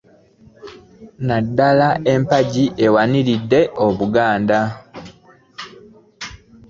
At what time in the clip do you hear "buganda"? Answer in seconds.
3.97-4.59